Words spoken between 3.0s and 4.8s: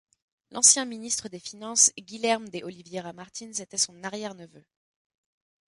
Martins était son arrière-neveu.